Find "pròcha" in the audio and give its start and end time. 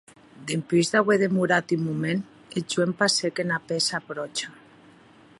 4.09-4.49